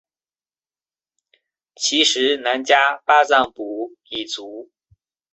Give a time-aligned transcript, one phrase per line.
[1.75, 4.71] 其时喃迦巴藏卜已卒。